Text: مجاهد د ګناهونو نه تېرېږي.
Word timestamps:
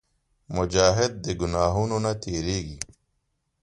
مجاهد 0.55 1.11
د 1.23 1.25
ګناهونو 1.41 1.97
نه 2.05 2.11
تېرېږي. 2.23 2.79